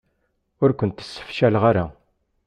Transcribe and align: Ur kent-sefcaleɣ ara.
Ur 0.63 0.71
kent-sefcaleɣ 0.79 1.63
ara. 1.69 1.85